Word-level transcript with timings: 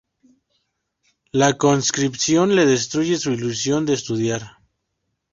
La 1.31 1.53
conscripción 1.59 2.55
le 2.55 2.65
destruye 2.65 3.17
su 3.19 3.33
ilusión 3.33 3.85
de 3.85 3.93
estudiar. 3.93 4.57